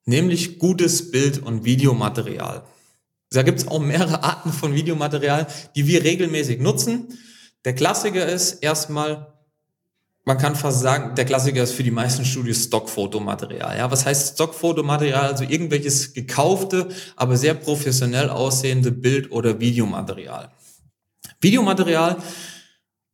nämlich 0.06 0.60
gutes 0.60 1.12
Bild- 1.12 1.40
und 1.40 1.66
Videomaterial. 1.66 2.64
Da 3.32 3.42
gibt 3.42 3.60
es 3.60 3.68
auch 3.68 3.80
mehrere 3.80 4.24
Arten 4.24 4.52
von 4.52 4.76
Videomaterial, 4.76 5.48
die 5.76 5.88
wir 5.88 6.04
regelmäßig 6.04 6.60
nutzen. 6.60 7.18
Der 7.66 7.74
Klassiker 7.74 8.28
ist 8.28 8.64
erstmal, 8.64 9.34
man 10.24 10.38
kann 10.38 10.56
fast 10.56 10.82
sagen, 10.82 11.16
der 11.16 11.26
Klassiker 11.26 11.64
ist 11.64 11.74
für 11.74 11.84
die 11.84 11.92
meisten 11.92 12.26
Studios 12.26 12.64
Stockfotomaterial. 12.66 13.78
Ja, 13.78 13.90
was 13.90 14.06
heißt 14.06 14.36
Stockfotomaterial? 14.36 15.32
Also 15.32 15.46
irgendwelches 15.46 16.14
gekaufte, 16.14 16.90
aber 17.16 17.36
sehr 17.36 17.56
professionell 17.56 18.30
aussehende 18.30 18.92
Bild- 18.92 19.32
oder 19.32 19.60
Videomaterial. 19.60 20.52
Videomaterial, 21.42 22.18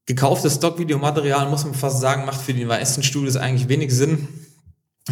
gekauftes 0.06 0.56
Stockvideomaterial, 0.56 1.50
muss 1.50 1.64
man 1.64 1.76
fast 1.76 2.02
sagen, 2.02 2.26
macht 2.26 2.42
für 2.42 2.54
die 2.54 2.66
meisten 2.66 3.04
Studios 3.04 3.38
eigentlich 3.38 3.70
wenig 3.70 3.94
Sinn 3.94 4.28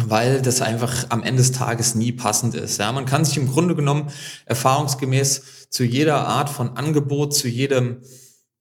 weil 0.06 0.42
das 0.42 0.60
einfach 0.60 1.06
am 1.08 1.22
Ende 1.22 1.42
des 1.42 1.52
Tages 1.52 1.94
nie 1.94 2.12
passend 2.12 2.54
ist. 2.54 2.78
Ja, 2.78 2.92
man 2.92 3.06
kann 3.06 3.24
sich 3.24 3.36
im 3.36 3.48
Grunde 3.48 3.74
genommen 3.74 4.10
erfahrungsgemäß 4.46 5.42
zu 5.70 5.84
jeder 5.84 6.26
Art 6.26 6.50
von 6.50 6.76
Angebot, 6.76 7.34
zu 7.34 7.48
jedem 7.48 7.98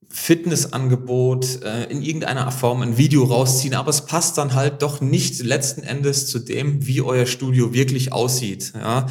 Fitnessangebot 0.10 1.64
äh, 1.64 1.86
in 1.86 2.02
irgendeiner 2.02 2.50
Form 2.52 2.82
ein 2.82 2.98
Video 2.98 3.24
rausziehen, 3.26 3.76
aber 3.76 3.90
es 3.90 4.06
passt 4.06 4.38
dann 4.38 4.54
halt 4.54 4.82
doch 4.82 5.02
nicht 5.02 5.44
letzten 5.44 5.84
Endes 5.84 6.28
zu 6.28 6.40
dem, 6.40 6.86
wie 6.88 7.02
euer 7.02 7.26
Studio 7.26 7.74
wirklich 7.74 8.14
aussieht. 8.14 8.74
Ja, 8.76 9.08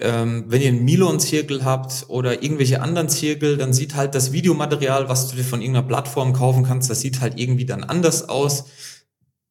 ähm, 0.00 0.44
wenn 0.48 0.60
ihr 0.60 0.68
einen 0.68 0.84
Milon-Zirkel 0.84 1.64
habt 1.64 2.06
oder 2.08 2.42
irgendwelche 2.42 2.82
anderen 2.82 3.08
Zirkel, 3.08 3.56
dann 3.56 3.72
sieht 3.72 3.94
halt 3.94 4.14
das 4.14 4.32
Videomaterial, 4.32 5.08
was 5.08 5.28
du 5.28 5.36
dir 5.36 5.44
von 5.44 5.62
irgendeiner 5.62 5.86
Plattform 5.86 6.32
kaufen 6.32 6.64
kannst, 6.64 6.90
das 6.90 7.00
sieht 7.00 7.20
halt 7.20 7.38
irgendwie 7.38 7.64
dann 7.64 7.84
anders 7.84 8.28
aus. 8.28 8.64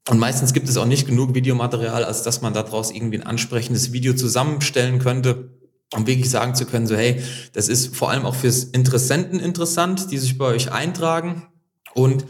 Und 0.08 0.20
meistens 0.20 0.54
gibt 0.54 0.70
es 0.70 0.78
auch 0.78 0.86
nicht 0.86 1.08
genug 1.08 1.34
Videomaterial, 1.34 2.04
als 2.04 2.22
dass 2.22 2.42
man 2.42 2.54
daraus 2.54 2.92
irgendwie 2.92 3.18
ein 3.18 3.26
ansprechendes 3.26 3.92
Video 3.92 4.14
zusammenstellen 4.14 5.00
könnte, 5.00 5.50
um 5.94 6.06
wirklich 6.06 6.30
sagen 6.30 6.54
zu 6.54 6.66
können, 6.66 6.86
so 6.86 6.96
hey, 6.96 7.22
das 7.54 7.70
ist 7.70 7.96
vor 7.96 8.12
allem 8.12 8.26
auch 8.26 8.36
fürs 8.36 8.66
Interessenten 8.66 9.40
interessant, 9.40 10.12
die 10.12 10.18
sich 10.18 10.38
bei 10.38 10.46
euch 10.46 10.72
eintragen. 10.72 11.48
Und 11.94 12.26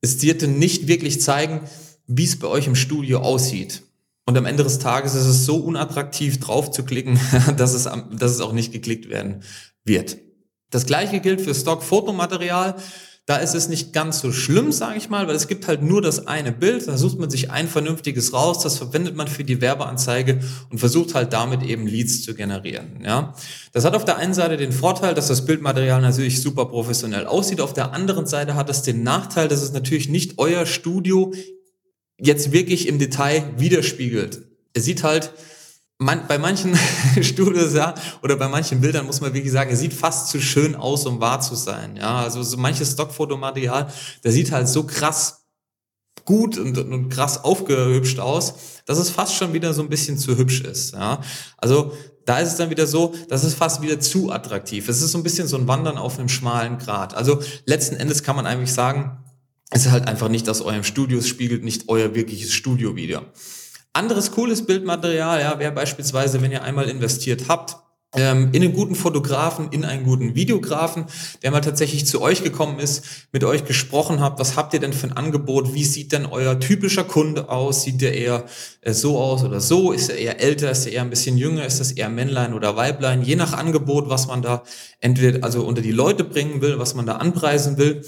es 0.00 0.22
wird 0.22 0.42
nicht 0.42 0.88
wirklich 0.88 1.20
zeigen, 1.20 1.60
wie 2.06 2.24
es 2.24 2.38
bei 2.38 2.48
euch 2.48 2.66
im 2.66 2.74
Studio 2.74 3.20
aussieht. 3.20 3.82
Und 4.24 4.38
am 4.38 4.46
Ende 4.46 4.64
des 4.64 4.78
Tages 4.78 5.14
ist 5.14 5.26
es 5.26 5.44
so 5.44 5.56
unattraktiv 5.56 6.40
drauf 6.40 6.70
zu 6.70 6.84
klicken, 6.84 7.18
dass 7.56 7.74
es, 7.74 7.84
dass 7.84 8.32
es 8.32 8.40
auch 8.40 8.52
nicht 8.52 8.72
geklickt 8.72 9.08
werden 9.08 9.42
wird. 9.84 10.18
Das 10.70 10.86
gleiche 10.86 11.20
gilt 11.20 11.40
für 11.40 11.54
Stock-Fotomaterial. 11.54 12.76
Da 13.26 13.36
ist 13.36 13.54
es 13.54 13.68
nicht 13.68 13.92
ganz 13.92 14.20
so 14.20 14.32
schlimm, 14.32 14.72
sage 14.72 14.98
ich 14.98 15.08
mal, 15.08 15.28
weil 15.28 15.36
es 15.36 15.46
gibt 15.46 15.68
halt 15.68 15.82
nur 15.82 16.02
das 16.02 16.26
eine 16.26 16.50
Bild. 16.50 16.88
Da 16.88 16.96
sucht 16.96 17.18
man 17.18 17.30
sich 17.30 17.50
ein 17.50 17.68
vernünftiges 17.68 18.32
raus, 18.32 18.60
das 18.60 18.78
verwendet 18.78 19.14
man 19.14 19.28
für 19.28 19.44
die 19.44 19.60
Werbeanzeige 19.60 20.40
und 20.70 20.78
versucht 20.78 21.14
halt 21.14 21.32
damit 21.32 21.62
eben 21.62 21.86
Leads 21.86 22.22
zu 22.22 22.34
generieren. 22.34 23.00
Ja, 23.04 23.34
das 23.72 23.84
hat 23.84 23.94
auf 23.94 24.04
der 24.04 24.16
einen 24.16 24.34
Seite 24.34 24.56
den 24.56 24.72
Vorteil, 24.72 25.14
dass 25.14 25.28
das 25.28 25.44
Bildmaterial 25.44 26.00
natürlich 26.00 26.42
super 26.42 26.66
professionell 26.66 27.26
aussieht. 27.26 27.60
Auf 27.60 27.72
der 27.72 27.92
anderen 27.92 28.26
Seite 28.26 28.54
hat 28.54 28.68
es 28.68 28.82
den 28.82 29.02
Nachteil, 29.02 29.46
dass 29.46 29.62
es 29.62 29.72
natürlich 29.72 30.08
nicht 30.08 30.38
euer 30.38 30.66
Studio 30.66 31.32
jetzt 32.18 32.52
wirklich 32.52 32.88
im 32.88 32.98
Detail 32.98 33.44
widerspiegelt. 33.58 34.42
Es 34.72 34.84
sieht 34.84 35.04
halt 35.04 35.32
man, 36.00 36.26
bei 36.26 36.38
manchen 36.38 36.76
Studios, 37.22 37.74
ja, 37.74 37.94
oder 38.22 38.36
bei 38.36 38.48
manchen 38.48 38.80
Bildern 38.80 39.06
muss 39.06 39.20
man 39.20 39.32
wirklich 39.34 39.52
sagen, 39.52 39.70
es 39.70 39.80
sieht 39.80 39.94
fast 39.94 40.28
zu 40.28 40.40
schön 40.40 40.74
aus, 40.74 41.06
um 41.06 41.20
wahr 41.20 41.40
zu 41.40 41.54
sein. 41.54 41.96
Ja, 41.96 42.22
also 42.22 42.42
so 42.42 42.56
manches 42.56 42.92
Stockfotomaterial, 42.92 43.92
der 44.24 44.32
sieht 44.32 44.50
halt 44.50 44.66
so 44.66 44.84
krass 44.84 45.44
gut 46.24 46.58
und, 46.58 46.76
und 46.78 47.10
krass 47.10 47.44
aufgehübscht 47.44 48.18
aus, 48.18 48.54
dass 48.86 48.98
es 48.98 49.10
fast 49.10 49.34
schon 49.34 49.52
wieder 49.52 49.74
so 49.74 49.82
ein 49.82 49.88
bisschen 49.88 50.18
zu 50.18 50.36
hübsch 50.36 50.62
ist. 50.62 50.94
Ja, 50.94 51.20
also 51.58 51.92
da 52.24 52.38
ist 52.38 52.48
es 52.48 52.56
dann 52.56 52.70
wieder 52.70 52.86
so, 52.86 53.14
dass 53.28 53.44
es 53.44 53.54
fast 53.54 53.82
wieder 53.82 54.00
zu 54.00 54.30
attraktiv. 54.30 54.88
Es 54.88 55.02
ist 55.02 55.12
so 55.12 55.18
ein 55.18 55.22
bisschen 55.22 55.48
so 55.48 55.56
ein 55.56 55.68
Wandern 55.68 55.98
auf 55.98 56.18
einem 56.18 56.28
schmalen 56.28 56.78
Grat. 56.78 57.14
Also 57.14 57.42
letzten 57.66 57.96
Endes 57.96 58.22
kann 58.22 58.36
man 58.36 58.46
eigentlich 58.46 58.72
sagen, 58.72 59.18
es 59.70 59.86
ist 59.86 59.92
halt 59.92 60.08
einfach 60.08 60.28
nicht 60.28 60.48
aus 60.48 60.62
eurem 60.62 60.84
Studio, 60.84 61.18
es 61.18 61.28
spiegelt 61.28 61.62
nicht 61.62 61.88
euer 61.88 62.14
wirkliches 62.14 62.52
Studio 62.52 62.96
wieder. 62.96 63.24
Anderes 63.92 64.30
cooles 64.30 64.66
Bildmaterial, 64.66 65.40
ja, 65.40 65.58
wäre 65.58 65.72
beispielsweise, 65.72 66.40
wenn 66.42 66.52
ihr 66.52 66.62
einmal 66.62 66.88
investiert 66.88 67.48
habt, 67.48 67.76
ähm, 68.14 68.48
in 68.52 68.62
einen 68.62 68.72
guten 68.72 68.96
Fotografen, 68.96 69.68
in 69.70 69.84
einen 69.84 70.04
guten 70.04 70.34
Videografen, 70.34 71.04
der 71.42 71.52
mal 71.52 71.60
tatsächlich 71.60 72.06
zu 72.06 72.20
euch 72.20 72.42
gekommen 72.42 72.80
ist, 72.80 73.04
mit 73.32 73.44
euch 73.44 73.64
gesprochen 73.64 74.20
habt, 74.20 74.40
was 74.40 74.56
habt 74.56 74.74
ihr 74.74 74.80
denn 74.80 74.92
für 74.92 75.06
ein 75.06 75.16
Angebot, 75.16 75.74
wie 75.74 75.84
sieht 75.84 76.10
denn 76.10 76.26
euer 76.26 76.58
typischer 76.58 77.04
Kunde 77.04 77.48
aus, 77.48 77.84
sieht 77.84 78.00
der 78.00 78.14
eher 78.14 78.44
äh, 78.80 78.92
so 78.92 79.18
aus 79.18 79.44
oder 79.44 79.60
so, 79.60 79.92
ist 79.92 80.08
er 80.08 80.18
eher 80.18 80.40
älter, 80.40 80.72
ist 80.72 80.86
er 80.86 80.92
eher 80.92 81.02
ein 81.02 81.10
bisschen 81.10 81.36
jünger, 81.38 81.64
ist 81.64 81.78
das 81.78 81.92
eher 81.92 82.08
Männlein 82.08 82.52
oder 82.52 82.76
Weiblein, 82.76 83.22
je 83.22 83.36
nach 83.36 83.52
Angebot, 83.52 84.08
was 84.08 84.26
man 84.26 84.42
da 84.42 84.64
entweder 84.98 85.44
also 85.44 85.64
unter 85.64 85.82
die 85.82 85.92
Leute 85.92 86.24
bringen 86.24 86.60
will, 86.62 86.80
was 86.80 86.94
man 86.94 87.06
da 87.06 87.16
anpreisen 87.16 87.78
will, 87.78 88.04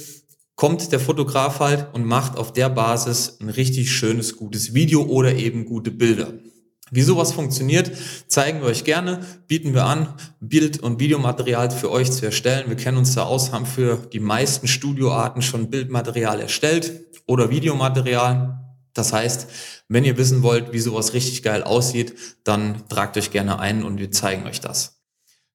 kommt 0.56 0.92
der 0.92 1.00
Fotograf 1.00 1.60
halt 1.60 1.88
und 1.92 2.04
macht 2.04 2.36
auf 2.36 2.52
der 2.52 2.68
Basis 2.68 3.38
ein 3.40 3.48
richtig 3.48 3.90
schönes, 3.92 4.36
gutes 4.36 4.74
Video 4.74 5.02
oder 5.02 5.34
eben 5.34 5.64
gute 5.64 5.90
Bilder. 5.90 6.34
Wie 6.94 7.00
sowas 7.02 7.32
funktioniert, 7.32 7.90
zeigen 8.26 8.60
wir 8.60 8.66
euch 8.66 8.84
gerne, 8.84 9.20
bieten 9.48 9.72
wir 9.72 9.86
an, 9.86 10.12
Bild- 10.40 10.80
und 10.80 11.00
Videomaterial 11.00 11.70
für 11.70 11.90
euch 11.90 12.12
zu 12.12 12.26
erstellen. 12.26 12.68
Wir 12.68 12.76
kennen 12.76 12.98
uns 12.98 13.14
da 13.14 13.22
aus, 13.22 13.50
haben 13.50 13.64
für 13.64 13.96
die 14.12 14.20
meisten 14.20 14.68
Studioarten 14.68 15.40
schon 15.40 15.70
Bildmaterial 15.70 16.38
erstellt 16.38 17.06
oder 17.26 17.48
Videomaterial. 17.48 18.58
Das 18.92 19.14
heißt, 19.14 19.46
wenn 19.88 20.04
ihr 20.04 20.18
wissen 20.18 20.42
wollt, 20.42 20.74
wie 20.74 20.80
sowas 20.80 21.14
richtig 21.14 21.42
geil 21.42 21.62
aussieht, 21.62 22.14
dann 22.44 22.86
tragt 22.90 23.16
euch 23.16 23.30
gerne 23.30 23.58
ein 23.58 23.84
und 23.84 23.98
wir 23.98 24.10
zeigen 24.10 24.46
euch 24.46 24.60
das. 24.60 25.01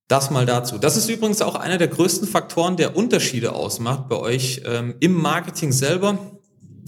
Das 0.08 0.30
mal 0.30 0.46
dazu. 0.46 0.78
Das 0.78 0.96
ist 0.96 1.10
übrigens 1.10 1.42
auch 1.42 1.56
einer 1.56 1.78
der 1.78 1.90
größten 1.90 2.28
Faktoren, 2.28 2.78
der 2.78 2.96
Unterschiede 2.96 3.54
ausmacht 3.54 4.08
bei 4.08 4.16
euch 4.16 4.62
ähm, 4.66 4.96
im 5.02 5.14
Marketing 5.14 5.74
selber. 5.74 6.18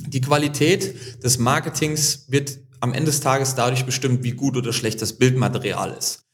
Die 0.07 0.21
Qualität 0.21 1.23
des 1.23 1.37
Marketings 1.37 2.25
wird 2.29 2.59
am 2.79 2.93
Ende 2.93 3.07
des 3.07 3.19
Tages 3.19 3.55
dadurch 3.55 3.85
bestimmt, 3.85 4.23
wie 4.23 4.31
gut 4.31 4.55
oder 4.55 4.71
schlecht 4.71 5.01
das 5.01 5.13
Bildmaterial 5.13 5.93
ist. 5.97 6.27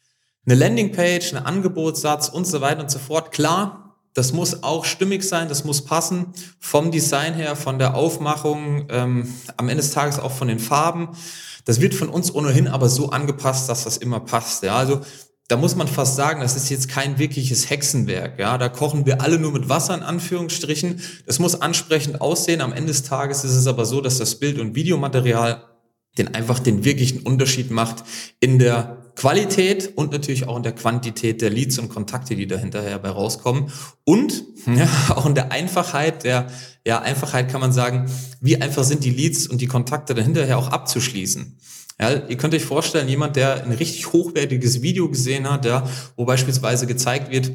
Eine 0.45 0.55
Landingpage, 0.55 1.33
ein 1.33 1.43
Angebotssatz 1.43 2.29
und 2.29 2.45
so 2.45 2.61
weiter 2.61 2.81
und 2.81 2.91
so 2.91 2.99
fort. 2.99 3.31
Klar, 3.31 3.97
das 4.13 4.31
muss 4.31 4.61
auch 4.61 4.85
stimmig 4.85 5.23
sein, 5.23 5.49
das 5.49 5.63
muss 5.63 5.83
passen 5.83 6.27
vom 6.59 6.91
Design 6.91 7.33
her, 7.33 7.55
von 7.55 7.79
der 7.79 7.95
Aufmachung, 7.95 8.85
ähm, 8.89 9.33
am 9.57 9.69
Ende 9.69 9.81
des 9.81 9.91
Tages 9.91 10.19
auch 10.19 10.31
von 10.31 10.47
den 10.47 10.59
Farben. 10.59 11.09
Das 11.65 11.81
wird 11.81 11.95
von 11.95 12.09
uns 12.09 12.33
ohnehin 12.33 12.67
aber 12.67 12.89
so 12.89 13.09
angepasst, 13.09 13.67
dass 13.69 13.85
das 13.85 13.97
immer 13.97 14.19
passt. 14.19 14.61
Ja, 14.61 14.75
also 14.75 15.01
da 15.47 15.57
muss 15.57 15.75
man 15.75 15.87
fast 15.87 16.15
sagen, 16.15 16.41
das 16.41 16.55
ist 16.55 16.69
jetzt 16.69 16.89
kein 16.89 17.19
wirkliches 17.19 17.69
Hexenwerk. 17.69 18.39
Ja, 18.39 18.57
da 18.57 18.67
kochen 18.67 19.05
wir 19.05 19.21
alle 19.21 19.37
nur 19.37 19.51
mit 19.51 19.69
Wasser 19.69 19.93
in 19.93 20.01
Anführungsstrichen. 20.01 21.01
Das 21.27 21.37
muss 21.37 21.61
ansprechend 21.61 22.19
aussehen. 22.19 22.61
Am 22.61 22.73
Ende 22.73 22.87
des 22.87 23.03
Tages 23.03 23.43
ist 23.43 23.53
es 23.53 23.67
aber 23.67 23.85
so, 23.85 24.01
dass 24.01 24.17
das 24.17 24.39
Bild- 24.39 24.59
und 24.59 24.75
Videomaterial 24.75 25.63
den 26.17 26.33
einfach 26.33 26.59
den 26.59 26.83
wirklichen 26.83 27.19
Unterschied 27.19 27.69
macht 27.69 28.03
in 28.39 28.57
der 28.57 29.04
Qualität 29.15 29.93
und 29.95 30.11
natürlich 30.11 30.47
auch 30.47 30.57
in 30.57 30.63
der 30.63 30.73
Quantität 30.73 31.41
der 31.41 31.49
Leads 31.49 31.79
und 31.79 31.89
Kontakte, 31.89 32.35
die 32.35 32.47
da 32.47 32.57
hinterher 32.57 32.99
bei 32.99 33.09
rauskommen. 33.09 33.71
Und 34.03 34.43
ja, 34.65 34.87
auch 35.09 35.25
in 35.25 35.35
der 35.35 35.51
Einfachheit, 35.51 36.23
der 36.23 36.47
ja, 36.85 37.01
Einfachheit 37.01 37.49
kann 37.49 37.61
man 37.61 37.71
sagen, 37.71 38.09
wie 38.41 38.61
einfach 38.61 38.83
sind 38.83 39.03
die 39.03 39.09
Leads 39.11 39.47
und 39.47 39.61
die 39.61 39.67
Kontakte 39.67 40.13
dahinterher 40.13 40.57
auch 40.57 40.67
abzuschließen. 40.67 41.57
Ja, 41.99 42.27
ihr 42.27 42.35
könnt 42.35 42.53
euch 42.53 42.65
vorstellen, 42.65 43.07
jemand, 43.07 43.37
der 43.37 43.63
ein 43.63 43.71
richtig 43.71 44.11
hochwertiges 44.11 44.81
Video 44.81 45.09
gesehen 45.09 45.49
hat, 45.49 45.65
ja, 45.65 45.89
wo 46.17 46.25
beispielsweise 46.25 46.87
gezeigt 46.87 47.31
wird, 47.31 47.53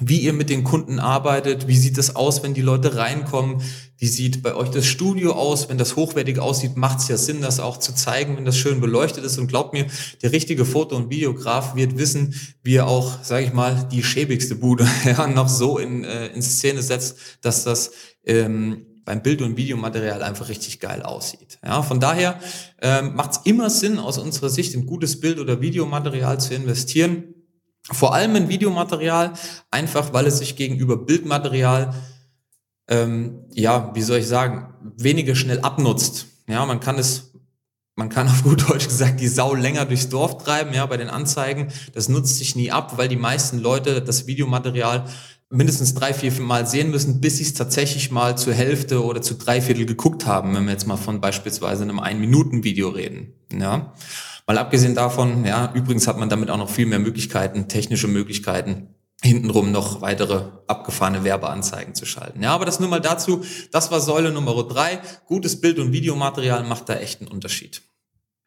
wie 0.00 0.20
ihr 0.20 0.32
mit 0.32 0.48
den 0.48 0.64
Kunden 0.64 0.98
arbeitet, 0.98 1.68
wie 1.68 1.76
sieht 1.76 1.98
es 1.98 2.16
aus, 2.16 2.42
wenn 2.42 2.54
die 2.54 2.62
Leute 2.62 2.96
reinkommen, 2.96 3.62
wie 3.98 4.06
sieht 4.06 4.42
bei 4.42 4.54
euch 4.54 4.70
das 4.70 4.86
Studio 4.86 5.32
aus, 5.32 5.68
wenn 5.68 5.78
das 5.78 5.96
hochwertig 5.96 6.38
aussieht, 6.38 6.76
macht 6.76 7.00
es 7.00 7.08
ja 7.08 7.16
Sinn, 7.16 7.42
das 7.42 7.60
auch 7.60 7.76
zu 7.76 7.94
zeigen, 7.94 8.36
wenn 8.36 8.44
das 8.44 8.56
schön 8.56 8.80
beleuchtet 8.80 9.22
ist 9.22 9.38
und 9.38 9.48
glaubt 9.48 9.74
mir, 9.74 9.86
der 10.22 10.32
richtige 10.32 10.64
Foto- 10.64 10.96
und 10.96 11.10
Videograf 11.10 11.76
wird 11.76 11.98
wissen, 11.98 12.34
wie 12.62 12.76
er 12.76 12.88
auch, 12.88 13.22
sage 13.22 13.44
ich 13.44 13.52
mal, 13.52 13.86
die 13.92 14.02
schäbigste 14.02 14.56
Bude 14.56 14.88
ja, 15.04 15.26
noch 15.26 15.48
so 15.48 15.78
in, 15.78 16.04
äh, 16.04 16.28
in 16.28 16.42
Szene 16.42 16.82
setzt, 16.82 17.18
dass 17.42 17.62
das 17.64 17.92
ähm, 18.24 18.86
beim 19.04 19.22
Bild- 19.22 19.42
und 19.42 19.56
Videomaterial 19.56 20.22
einfach 20.22 20.48
richtig 20.48 20.80
geil 20.80 21.02
aussieht. 21.02 21.58
Ja, 21.64 21.82
von 21.82 22.00
daher 22.00 22.40
ähm, 22.80 23.14
macht 23.14 23.32
es 23.32 23.40
immer 23.44 23.68
Sinn, 23.68 23.98
aus 23.98 24.18
unserer 24.18 24.48
Sicht 24.48 24.74
in 24.74 24.86
gutes 24.86 25.20
Bild- 25.20 25.38
oder 25.38 25.60
Videomaterial 25.60 26.40
zu 26.40 26.54
investieren. 26.54 27.34
Vor 27.90 28.14
allem 28.14 28.36
in 28.36 28.48
Videomaterial, 28.48 29.32
einfach 29.70 30.12
weil 30.12 30.26
es 30.26 30.38
sich 30.38 30.54
gegenüber 30.54 30.96
Bildmaterial, 30.96 31.92
ähm, 32.88 33.44
ja, 33.52 33.92
wie 33.94 34.02
soll 34.02 34.18
ich 34.18 34.28
sagen, 34.28 34.74
weniger 34.96 35.34
schnell 35.34 35.60
abnutzt. 35.60 36.26
Ja, 36.46 36.64
man 36.64 36.80
kann 36.80 36.98
es, 36.98 37.32
man 37.96 38.08
kann 38.08 38.28
auf 38.28 38.44
gut 38.44 38.68
Deutsch 38.68 38.86
gesagt 38.86 39.20
die 39.20 39.28
Sau 39.28 39.54
länger 39.54 39.84
durchs 39.84 40.08
Dorf 40.08 40.38
treiben, 40.38 40.72
ja, 40.74 40.86
bei 40.86 40.96
den 40.96 41.10
Anzeigen. 41.10 41.72
Das 41.92 42.08
nutzt 42.08 42.38
sich 42.38 42.54
nie 42.54 42.70
ab, 42.70 42.98
weil 42.98 43.08
die 43.08 43.16
meisten 43.16 43.58
Leute 43.58 44.00
das 44.00 44.26
Videomaterial 44.26 45.06
mindestens 45.52 45.94
drei, 45.94 46.14
vier 46.14 46.32
Mal 46.40 46.66
sehen 46.66 46.90
müssen, 46.90 47.20
bis 47.20 47.36
sie 47.36 47.44
es 47.44 47.54
tatsächlich 47.54 48.10
mal 48.10 48.38
zur 48.38 48.54
Hälfte 48.54 49.04
oder 49.04 49.20
zu 49.20 49.34
drei 49.34 49.60
Viertel 49.60 49.86
geguckt 49.86 50.26
haben, 50.26 50.54
wenn 50.54 50.64
wir 50.64 50.72
jetzt 50.72 50.86
mal 50.86 50.96
von 50.96 51.20
beispielsweise 51.20 51.82
einem 51.82 52.00
Ein-Minuten-Video 52.00 52.88
reden. 52.88 53.34
Ja. 53.52 53.92
Mal 54.46 54.58
abgesehen 54.58 54.94
davon, 54.94 55.44
ja, 55.44 55.72
übrigens 55.74 56.06
hat 56.06 56.18
man 56.18 56.28
damit 56.28 56.50
auch 56.50 56.56
noch 56.56 56.70
viel 56.70 56.86
mehr 56.86 56.98
Möglichkeiten, 56.98 57.68
technische 57.68 58.08
Möglichkeiten, 58.08 58.88
hintenrum 59.22 59.70
noch 59.70 60.00
weitere 60.00 60.42
abgefahrene 60.66 61.22
Werbeanzeigen 61.24 61.94
zu 61.94 62.06
schalten. 62.06 62.42
Ja, 62.42 62.52
aber 62.52 62.64
das 62.64 62.80
nur 62.80 62.88
mal 62.88 63.00
dazu. 63.00 63.44
Das 63.70 63.90
war 63.90 64.00
Säule 64.00 64.32
Nummer 64.32 64.60
drei. 64.64 65.00
Gutes 65.26 65.60
Bild- 65.60 65.78
und 65.78 65.92
Videomaterial 65.92 66.64
macht 66.64 66.88
da 66.88 66.94
echt 66.96 67.20
einen 67.20 67.30
Unterschied. 67.30 67.82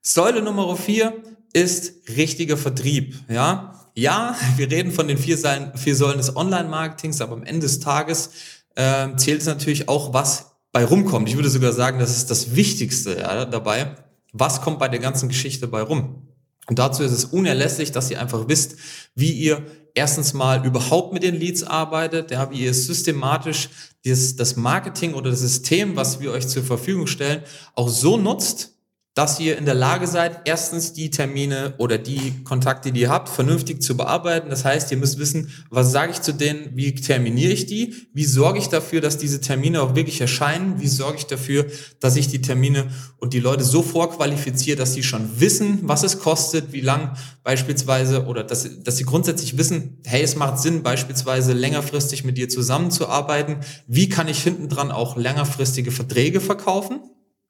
Säule 0.02 0.42
Nummer 0.42 0.76
vier 0.76 1.14
ist 1.54 2.10
richtiger 2.18 2.58
Vertrieb. 2.58 3.16
Ja, 3.30 3.90
ja, 3.96 4.36
wir 4.58 4.70
reden 4.70 4.92
von 4.92 5.08
den 5.08 5.18
vier 5.18 5.38
Säulen, 5.38 5.72
vier 5.76 5.96
Säulen 5.96 6.18
des 6.18 6.36
Online-Marketings, 6.36 7.22
aber 7.22 7.34
am 7.34 7.44
Ende 7.44 7.62
des 7.62 7.80
Tages 7.80 8.32
äh, 8.76 9.16
zählt 9.16 9.40
es 9.40 9.48
natürlich 9.48 9.88
auch, 9.88 10.14
was 10.14 10.52
bei 10.74 10.84
rumkommt. 10.84 11.30
Ich 11.30 11.36
würde 11.36 11.50
sogar 11.50 11.72
sagen, 11.72 12.00
das 12.00 12.18
ist 12.18 12.30
das 12.30 12.58
Wichtigste 12.58 13.18
ja, 13.18 13.46
dabei. 13.46 13.96
Was 14.38 14.62
kommt 14.62 14.80
bei 14.80 14.90
der 14.90 15.00
ganzen 15.00 15.30
Geschichte 15.30 15.66
bei 15.68 15.82
rum? 15.82 16.28
Und 16.68 16.78
dazu 16.78 17.04
ist 17.04 17.14
es 17.14 17.24
unerlässlich, 17.26 17.94
dass 17.94 18.12
ihr 18.12 18.20
einfach 18.20 18.50
wisst, 18.50 18.76
wie 19.16 19.32
ihr 19.32 19.66
erstens 19.94 20.34
mal 20.34 20.66
überhaupt 20.66 21.14
mit 21.14 21.24
den 21.24 21.36
Leads 21.36 21.64
arbeitet, 21.64 22.32
ja, 22.32 22.52
wie 22.52 22.66
ihr 22.66 22.74
systematisch 22.74 23.70
das, 24.04 24.36
das 24.36 24.58
Marketing 24.58 25.14
oder 25.14 25.30
das 25.30 25.40
System, 25.40 25.96
was 25.96 26.20
wir 26.20 26.32
euch 26.32 26.50
zur 26.50 26.64
Verfügung 26.64 27.08
stellen, 27.08 27.44
auch 27.76 27.88
so 27.88 28.18
nutzt, 28.18 28.75
dass 29.16 29.40
ihr 29.40 29.58
in 29.58 29.64
der 29.64 29.76
Lage 29.76 30.08
seid, 30.08 30.42
erstens 30.44 30.92
die 30.92 31.10
Termine 31.10 31.74
oder 31.78 31.98
die 31.98 32.44
Kontakte, 32.44 32.92
die 32.92 33.00
ihr 33.00 33.10
habt, 33.10 33.30
vernünftig 33.30 33.82
zu 33.82 33.96
bearbeiten. 33.96 34.50
Das 34.50 34.66
heißt, 34.66 34.92
ihr 34.92 34.98
müsst 34.98 35.18
wissen, 35.20 35.50
was 35.70 35.94
sage 35.94 36.12
ich 36.12 36.22
zu 36.22 36.34
denen, 36.34 36.72
wie 36.76 36.94
terminiere 36.94 37.54
ich 37.54 37.66
die, 37.66 37.96
wie 38.14 38.26
sorge 38.26 38.60
ich 38.60 38.68
dafür, 38.68 39.00
dass 39.00 39.18
diese 39.18 39.40
Termine 39.40 39.82
auch 39.82 39.96
wirklich 39.96 40.20
erscheinen, 40.20 40.82
wie 40.82 40.90
sorge 40.90 41.18
ich 41.20 41.28
dafür, 41.28 41.66
dass 42.02 42.18
ich 42.18 42.28
die 42.28 42.42
Termine 42.42 42.92
und 43.16 43.32
die 43.32 43.40
Leute 43.40 43.64
so 43.64 43.84
vorqualifiziere, 43.84 44.76
dass 44.76 44.94
sie 44.94 45.04
schon 45.04 45.40
wissen, 45.40 45.80
was 45.84 46.04
es 46.04 46.20
kostet, 46.20 46.74
wie 46.74 46.82
lang 46.82 47.16
beispielsweise 47.42 48.26
oder 48.26 48.44
dass, 48.44 48.68
dass 48.84 48.98
sie 48.98 49.06
grundsätzlich 49.06 49.58
wissen, 49.58 49.98
hey, 50.04 50.24
es 50.24 50.36
macht 50.36 50.60
Sinn, 50.60 50.84
beispielsweise 50.84 51.54
längerfristig 51.54 52.26
mit 52.26 52.38
dir 52.38 52.50
zusammenzuarbeiten. 52.50 53.62
Wie 53.88 54.10
kann 54.10 54.28
ich 54.28 54.44
hinten 54.44 54.68
dran 54.68 54.92
auch 54.92 55.16
längerfristige 55.16 55.92
Verträge 55.92 56.42
verkaufen? 56.42 57.00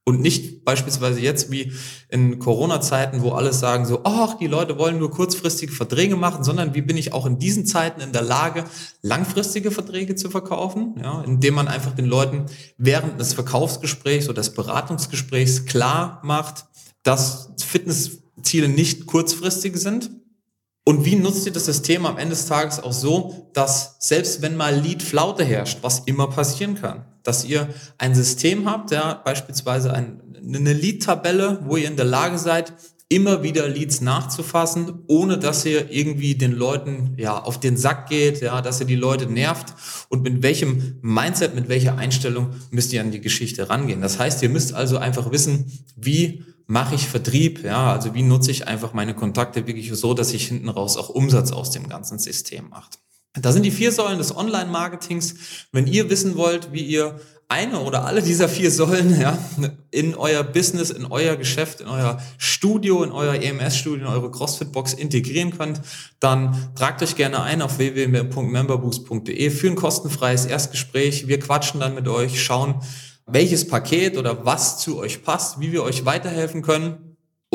Und 0.08 0.22
nicht 0.22 0.64
beispielsweise 0.64 1.20
jetzt 1.20 1.50
wie 1.50 1.74
in 2.10 2.38
Corona-Zeiten, 2.38 3.24
wo 3.24 3.32
alles 3.32 3.60
sagen 3.60 3.88
so, 3.88 4.02
ach, 4.04 4.36
die 4.36 4.46
Leute 4.46 4.78
wollen 4.78 5.00
nur 5.00 5.10
kurzfristige 5.10 5.74
Verträge 5.74 6.16
machen, 6.16 6.44
sondern 6.44 6.76
wie 6.76 6.84
bin 6.84 6.96
ich 6.96 7.12
auch 7.12 7.26
in 7.26 7.40
diesen 7.40 7.66
Zeiten 7.66 8.02
in 8.02 8.12
der 8.12 8.22
Lage, 8.22 8.66
langfristige 9.02 9.72
Verträge 9.72 10.14
zu 10.14 10.30
verkaufen, 10.30 10.94
ja, 11.02 11.24
indem 11.24 11.56
man 11.56 11.68
einfach 11.68 11.96
den 11.96 12.06
Leuten 12.06 12.46
während 12.78 13.20
des 13.20 13.34
Verkaufsgesprächs 13.34 14.30
oder 14.30 14.42
des 14.42 14.54
Beratungsgesprächs 14.54 15.66
klar 15.66 16.22
macht, 16.24 16.66
dass 17.02 17.50
Fitnessziele 17.66 18.70
nicht 18.70 19.08
kurzfristig 19.08 19.76
sind. 19.76 20.12
Und 20.84 21.04
wie 21.04 21.16
nutzt 21.16 21.48
ihr 21.48 21.52
das 21.52 21.66
System 21.66 22.06
am 22.06 22.20
Ende 22.20 22.36
des 22.36 22.46
Tages 22.46 22.80
auch 22.80 22.94
so, 22.94 23.50
dass 23.54 23.96
selbst 23.98 24.44
wenn 24.44 24.56
mal 24.56 24.76
Lead-Flaute 24.76 25.44
herrscht, 25.44 25.80
was 25.82 26.02
immer 26.02 26.28
passieren 26.30 26.76
kann, 26.76 27.06
dass 27.26 27.44
ihr 27.44 27.68
ein 27.98 28.16
System 28.16 28.70
habt, 28.70 28.92
ja, 28.92 29.14
beispielsweise 29.14 29.94
ein, 29.94 30.22
eine 30.48 30.74
Lead-Tabelle, 30.74 31.60
wo 31.64 31.76
ihr 31.76 31.88
in 31.88 31.98
der 31.98 32.06
Lage 32.06 32.38
seid, 32.38 32.74
immer 33.08 33.44
wieder 33.44 33.68
Leads 33.68 34.02
nachzufassen, 34.02 35.04
ohne 35.08 35.38
dass 35.38 35.64
ihr 35.66 35.92
irgendwie 35.92 36.36
den 36.36 36.54
Leuten 36.54 37.14
ja 37.18 37.40
auf 37.40 37.60
den 37.60 37.78
Sack 37.78 38.10
geht, 38.10 38.42
ja, 38.42 38.62
dass 38.62 38.80
ihr 38.80 38.88
die 38.88 38.96
Leute 38.96 39.28
nervt 39.28 39.74
und 40.10 40.24
mit 40.24 40.42
welchem 40.42 40.98
Mindset, 41.02 41.54
mit 41.54 41.70
welcher 41.70 41.98
Einstellung 41.98 42.50
müsst 42.72 42.94
ihr 42.94 43.02
an 43.02 43.12
die 43.12 43.22
Geschichte 43.22 43.70
rangehen. 43.70 44.02
Das 44.02 44.18
heißt, 44.18 44.42
ihr 44.42 44.50
müsst 44.50 44.74
also 44.74 44.98
einfach 44.98 45.32
wissen, 45.32 45.72
wie 45.96 46.44
mache 46.68 46.96
ich 46.96 47.08
Vertrieb, 47.08 47.64
ja, 47.64 47.94
also 47.94 48.16
wie 48.16 48.24
nutze 48.24 48.50
ich 48.50 48.68
einfach 48.68 48.94
meine 48.94 49.14
Kontakte 49.14 49.68
wirklich 49.68 49.94
so, 49.94 50.16
dass 50.16 50.34
ich 50.34 50.48
hinten 50.48 50.70
raus 50.70 50.98
auch 50.98 51.10
Umsatz 51.10 51.52
aus 51.52 51.70
dem 51.70 51.88
ganzen 51.88 52.18
System 52.18 52.70
macht. 52.70 53.00
Da 53.42 53.52
sind 53.52 53.64
die 53.64 53.72
vier 53.72 53.92
Säulen 53.92 54.18
des 54.18 54.36
Online-Marketings. 54.36 55.36
Wenn 55.72 55.88
ihr 55.88 56.10
wissen 56.10 56.36
wollt, 56.36 56.72
wie 56.72 56.84
ihr 56.84 57.20
eine 57.48 57.82
oder 57.82 58.06
alle 58.06 58.22
dieser 58.22 58.50
vier 58.50 58.72
Säulen 58.72 59.20
ja, 59.20 59.38
in 59.92 60.16
euer 60.16 60.44
Business, 60.44 60.90
in 60.90 61.06
euer 61.06 61.36
Geschäft, 61.36 61.82
in 61.82 61.88
euer 61.88 62.20
Studio, 62.38 63.04
in 63.04 63.12
euer 63.12 63.36
EMS-Studio, 63.36 64.08
in 64.08 64.12
eure 64.12 64.32
CrossFit-Box 64.32 64.94
integrieren 64.94 65.56
könnt, 65.56 65.82
dann 66.20 66.72
tragt 66.76 67.04
euch 67.04 67.16
gerne 67.16 67.44
ein 67.44 67.62
auf 67.62 67.78
www.memberboost.de 67.78 69.50
für 69.52 69.68
ein 69.68 69.76
kostenfreies 69.76 70.46
Erstgespräch. 70.46 71.28
Wir 71.28 71.40
quatschen 71.40 71.80
dann 71.80 71.94
mit 71.94 72.08
euch, 72.08 72.42
schauen, 72.42 72.82
welches 73.28 73.68
Paket 73.68 74.18
oder 74.18 74.46
was 74.46 74.80
zu 74.80 74.98
euch 74.98 75.24
passt, 75.24 75.60
wie 75.60 75.72
wir 75.72 75.84
euch 75.84 76.06
weiterhelfen 76.06 76.62
können. 76.62 77.05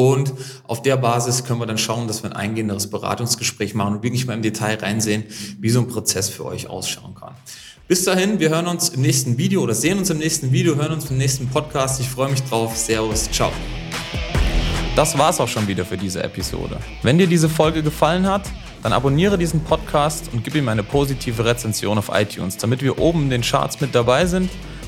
Und 0.00 0.32
auf 0.66 0.80
der 0.80 0.96
Basis 0.96 1.44
können 1.44 1.60
wir 1.60 1.66
dann 1.66 1.76
schauen, 1.76 2.08
dass 2.08 2.22
wir 2.22 2.30
ein 2.30 2.36
eingehenderes 2.36 2.88
Beratungsgespräch 2.88 3.74
machen 3.74 3.96
und 3.96 4.02
wirklich 4.02 4.26
mal 4.26 4.32
im 4.32 4.40
Detail 4.40 4.76
reinsehen, 4.76 5.24
wie 5.58 5.68
so 5.68 5.80
ein 5.80 5.88
Prozess 5.88 6.30
für 6.30 6.46
euch 6.46 6.68
ausschauen 6.68 7.14
kann. 7.14 7.34
Bis 7.86 8.04
dahin, 8.04 8.40
wir 8.40 8.48
hören 8.48 8.66
uns 8.66 8.88
im 8.88 9.02
nächsten 9.02 9.36
Video 9.36 9.60
oder 9.62 9.74
sehen 9.74 9.98
uns 9.98 10.08
im 10.08 10.16
nächsten 10.16 10.52
Video, 10.52 10.74
hören 10.76 10.92
uns 10.92 11.10
im 11.10 11.18
nächsten 11.18 11.48
Podcast. 11.48 12.00
Ich 12.00 12.08
freue 12.08 12.30
mich 12.30 12.42
drauf. 12.44 12.74
Servus, 12.78 13.30
ciao. 13.30 13.52
Das 14.96 15.18
war's 15.18 15.38
auch 15.38 15.48
schon 15.48 15.68
wieder 15.68 15.84
für 15.84 15.98
diese 15.98 16.22
Episode. 16.22 16.78
Wenn 17.02 17.18
dir 17.18 17.26
diese 17.26 17.50
Folge 17.50 17.82
gefallen 17.82 18.26
hat, 18.26 18.44
dann 18.82 18.94
abonniere 18.94 19.36
diesen 19.36 19.60
Podcast 19.64 20.30
und 20.32 20.42
gib 20.44 20.54
ihm 20.54 20.70
eine 20.70 20.82
positive 20.82 21.44
Rezension 21.44 21.98
auf 21.98 22.10
iTunes, 22.10 22.56
damit 22.56 22.80
wir 22.80 22.98
oben 22.98 23.24
in 23.24 23.30
den 23.30 23.42
Charts 23.42 23.82
mit 23.82 23.94
dabei 23.94 24.24
sind 24.24 24.48